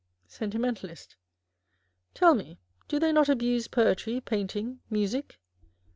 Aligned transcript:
Sentimentalist. 0.25 1.15
Tell 2.15 2.33
me, 2.33 2.57
do 2.87 2.97
they 2.97 3.11
not 3.11 3.29
abuse 3.29 3.67
poetry, 3.67 4.19
paint 4.19 4.55
ing, 4.55 4.79
music 4.89 5.39